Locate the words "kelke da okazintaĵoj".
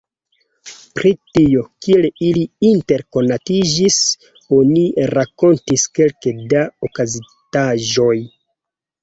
5.99-8.19